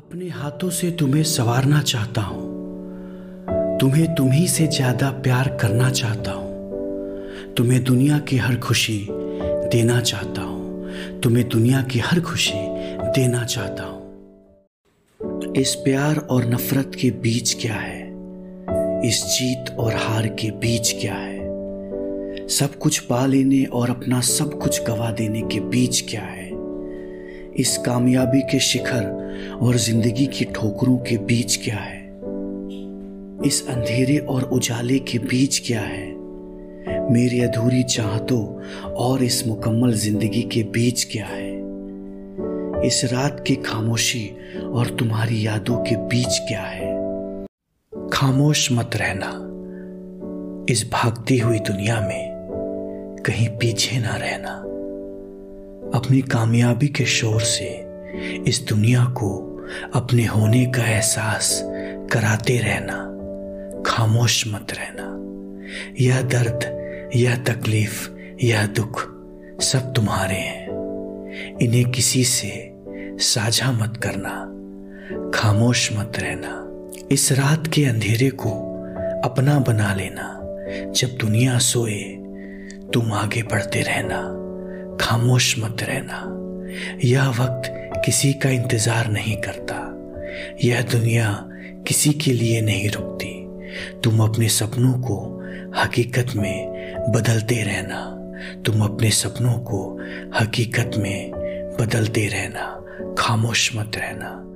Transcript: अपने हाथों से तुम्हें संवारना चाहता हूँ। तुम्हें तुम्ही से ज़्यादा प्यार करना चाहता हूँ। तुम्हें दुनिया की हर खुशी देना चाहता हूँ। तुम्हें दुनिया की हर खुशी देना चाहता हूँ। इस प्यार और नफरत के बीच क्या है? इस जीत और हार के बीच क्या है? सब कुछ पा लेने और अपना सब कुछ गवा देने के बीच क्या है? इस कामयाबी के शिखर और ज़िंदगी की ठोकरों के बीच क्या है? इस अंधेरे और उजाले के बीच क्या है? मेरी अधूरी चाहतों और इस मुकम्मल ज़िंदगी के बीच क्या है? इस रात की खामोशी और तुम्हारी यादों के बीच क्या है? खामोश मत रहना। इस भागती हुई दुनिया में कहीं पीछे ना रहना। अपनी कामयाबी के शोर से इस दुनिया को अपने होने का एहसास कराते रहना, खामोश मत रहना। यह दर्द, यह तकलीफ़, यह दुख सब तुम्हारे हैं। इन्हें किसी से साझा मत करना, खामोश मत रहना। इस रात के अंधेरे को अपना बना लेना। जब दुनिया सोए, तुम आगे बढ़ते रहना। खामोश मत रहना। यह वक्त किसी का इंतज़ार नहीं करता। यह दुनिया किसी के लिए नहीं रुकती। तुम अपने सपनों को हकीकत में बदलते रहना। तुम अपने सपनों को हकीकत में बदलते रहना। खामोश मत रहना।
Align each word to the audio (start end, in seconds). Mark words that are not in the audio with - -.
अपने 0.00 0.28
हाथों 0.28 0.70
से 0.70 0.90
तुम्हें 0.90 1.22
संवारना 1.22 1.82
चाहता 1.82 2.20
हूँ। 2.20 2.42
तुम्हें 3.80 4.14
तुम्ही 4.14 4.48
से 4.48 4.66
ज़्यादा 4.66 5.10
प्यार 5.10 5.48
करना 5.48 5.90
चाहता 5.90 6.32
हूँ। 6.32 6.50
तुम्हें 7.54 7.84
दुनिया 7.84 8.18
की 8.18 8.36
हर 8.36 8.56
खुशी 8.56 9.06
देना 9.42 10.00
चाहता 10.00 10.42
हूँ। 10.42 10.90
तुम्हें 11.20 11.48
दुनिया 11.48 11.82
की 11.82 11.98
हर 11.98 12.20
खुशी 12.20 12.66
देना 13.10 13.44
चाहता 13.44 13.82
हूँ। 13.82 14.00
इस 15.56 15.74
प्यार 15.74 16.16
और 16.16 16.44
नफरत 16.44 16.92
के 17.00 17.10
बीच 17.10 17.54
क्या 17.60 17.74
है? 17.74 18.02
इस 19.08 19.24
जीत 19.24 19.76
और 19.78 19.94
हार 19.94 20.26
के 20.26 20.50
बीच 20.50 20.92
क्या 21.00 21.14
है? 21.14 21.38
सब 22.48 22.78
कुछ 22.78 22.98
पा 22.98 23.26
लेने 23.26 23.64
और 23.64 23.90
अपना 23.90 24.20
सब 24.20 24.58
कुछ 24.58 24.82
गवा 24.82 25.10
देने 25.10 25.42
के 25.42 25.60
बीच 25.60 26.00
क्या 26.10 26.22
है? 26.22 26.49
इस 27.56 27.78
कामयाबी 27.78 28.40
के 28.40 28.58
शिखर 28.58 29.04
और 29.62 29.76
ज़िंदगी 29.76 30.26
की 30.26 30.44
ठोकरों 30.44 30.98
के 30.98 31.18
बीच 31.18 31.56
क्या 31.56 31.76
है? 31.76 32.00
इस 33.46 33.66
अंधेरे 33.68 34.18
और 34.18 34.42
उजाले 34.42 34.98
के 34.98 35.18
बीच 35.18 35.58
क्या 35.66 35.80
है? 35.80 36.12
मेरी 37.12 37.40
अधूरी 37.40 37.82
चाहतों 37.82 38.62
और 38.92 39.22
इस 39.22 39.46
मुकम्मल 39.46 39.92
ज़िंदगी 39.92 40.42
के 40.42 40.62
बीच 40.62 41.04
क्या 41.04 41.26
है? 41.26 41.50
इस 42.86 43.10
रात 43.12 43.44
की 43.46 43.54
खामोशी 43.56 44.30
और 44.72 44.86
तुम्हारी 44.90 45.46
यादों 45.46 45.76
के 45.76 45.96
बीच 45.96 46.38
क्या 46.38 46.62
है? 46.62 47.00
खामोश 48.12 48.72
मत 48.72 48.90
रहना। 48.96 49.46
इस 50.72 50.90
भागती 50.92 51.38
हुई 51.38 51.58
दुनिया 51.58 52.00
में 52.00 52.30
कहीं 53.26 53.48
पीछे 53.48 53.98
ना 53.98 54.16
रहना। 54.16 54.64
अपनी 55.94 56.20
कामयाबी 56.20 56.88
के 56.88 57.04
शोर 57.04 57.40
से 57.40 57.86
इस 58.46 58.66
दुनिया 58.68 59.04
को 59.04 59.46
अपने 59.94 60.26
होने 60.26 60.66
का 60.66 60.82
एहसास 60.82 61.62
कराते 62.12 62.58
रहना, 62.58 62.96
खामोश 63.86 64.46
मत 64.46 64.66
रहना। 64.72 65.16
यह 66.00 66.20
दर्द, 66.20 66.80
यह 67.16 67.36
तकलीफ़, 67.36 68.10
यह 68.42 68.66
दुख 68.66 69.00
सब 69.60 69.92
तुम्हारे 69.92 70.36
हैं। 70.36 70.68
इन्हें 71.62 71.90
किसी 71.90 72.24
से 72.24 72.74
साझा 73.18 73.72
मत 73.72 73.96
करना, 73.96 74.46
खामोश 75.34 75.92
मत 75.92 76.12
रहना। 76.18 76.66
इस 77.12 77.32
रात 77.32 77.66
के 77.66 77.84
अंधेरे 77.84 78.30
को 78.30 78.50
अपना 79.24 79.58
बना 79.58 79.94
लेना। 79.94 80.36
जब 80.92 81.08
दुनिया 81.08 81.58
सोए, 81.58 82.00
तुम 82.94 83.12
आगे 83.12 83.42
बढ़ते 83.42 83.80
रहना। 83.80 84.36
खामोश 85.00 85.58
मत 85.58 85.76
रहना। 85.82 86.36
यह 87.04 87.28
वक्त 87.28 87.92
किसी 88.04 88.32
का 88.32 88.50
इंतज़ार 88.50 89.08
नहीं 89.08 89.36
करता। 89.36 89.76
यह 90.64 90.82
दुनिया 90.82 91.46
किसी 91.88 92.12
के 92.12 92.32
लिए 92.32 92.60
नहीं 92.60 92.90
रुकती। 92.90 93.46
तुम 94.04 94.20
अपने 94.20 94.48
सपनों 94.48 94.92
को 94.92 95.42
हकीकत 95.76 96.26
में 96.36 96.68
बदलते 97.08 97.62
रहना। 97.62 98.16
तुम 98.66 98.82
अपने 98.82 99.10
सपनों 99.10 99.52
को 99.52 100.00
हकीकत 100.40 100.90
में 100.96 101.30
बदलते 101.80 102.26
रहना। 102.26 102.76
खामोश 103.18 103.76
मत 103.76 103.92
रहना। 103.96 104.49